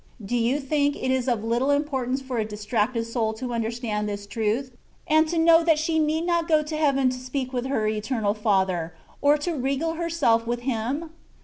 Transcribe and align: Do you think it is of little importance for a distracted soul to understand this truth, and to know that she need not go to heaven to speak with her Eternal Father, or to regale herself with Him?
Do 0.25 0.35
you 0.35 0.59
think 0.59 0.95
it 0.95 1.11
is 1.11 1.27
of 1.27 1.43
little 1.43 1.69
importance 1.69 2.23
for 2.23 2.39
a 2.39 2.43
distracted 2.43 3.05
soul 3.05 3.35
to 3.35 3.53
understand 3.53 4.09
this 4.09 4.25
truth, 4.25 4.71
and 5.07 5.27
to 5.27 5.37
know 5.37 5.63
that 5.63 5.77
she 5.77 5.99
need 5.99 6.25
not 6.25 6.47
go 6.47 6.63
to 6.63 6.75
heaven 6.75 7.11
to 7.11 7.17
speak 7.19 7.53
with 7.53 7.67
her 7.67 7.85
Eternal 7.85 8.33
Father, 8.33 8.95
or 9.21 9.37
to 9.37 9.51
regale 9.51 9.93
herself 9.93 10.47
with 10.47 10.61
Him? 10.61 11.11